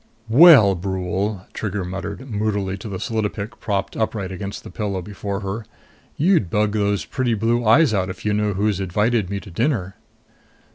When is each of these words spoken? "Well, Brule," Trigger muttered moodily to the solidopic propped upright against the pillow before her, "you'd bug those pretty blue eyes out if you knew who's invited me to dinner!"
"Well, 0.29 0.73
Brule," 0.73 1.45
Trigger 1.53 1.85
muttered 1.85 2.27
moodily 2.27 2.75
to 2.75 2.89
the 2.89 2.97
solidopic 2.97 3.59
propped 3.59 3.95
upright 3.95 4.31
against 4.31 4.63
the 4.63 4.71
pillow 4.71 4.99
before 4.99 5.41
her, 5.41 5.63
"you'd 6.17 6.49
bug 6.49 6.71
those 6.71 7.05
pretty 7.05 7.35
blue 7.35 7.63
eyes 7.67 7.93
out 7.93 8.09
if 8.09 8.25
you 8.25 8.33
knew 8.33 8.55
who's 8.55 8.79
invited 8.79 9.29
me 9.29 9.39
to 9.39 9.51
dinner!" 9.51 9.95